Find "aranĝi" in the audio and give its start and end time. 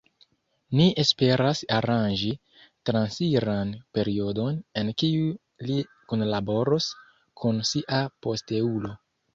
1.79-2.31